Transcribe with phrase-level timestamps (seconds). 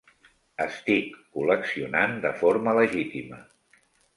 [0.63, 3.43] Estic col·leccionant de forma legítima.